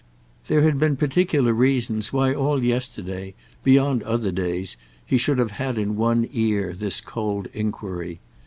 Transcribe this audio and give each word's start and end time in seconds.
There 0.47 0.63
had 0.63 0.79
been 0.79 0.95
particular 0.95 1.53
reasons 1.53 2.11
why 2.11 2.33
all 2.33 2.63
yesterday, 2.63 3.35
beyond 3.63 4.01
other 4.01 4.31
days, 4.31 4.75
he 5.05 5.19
should 5.19 5.37
have 5.37 5.51
had 5.61 5.77
in 5.77 5.95
one 5.95 6.27
ear 6.31 6.73
this 6.73 6.99
cold 7.01 7.45
enquiry. 7.53 8.19